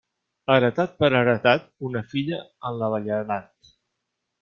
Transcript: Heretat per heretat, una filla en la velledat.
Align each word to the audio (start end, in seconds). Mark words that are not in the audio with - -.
Heretat 0.53 0.95
per 1.03 1.11
heretat, 1.19 1.69
una 1.91 2.03
filla 2.15 2.43
en 2.71 2.83
la 2.85 2.93
velledat. 2.97 3.75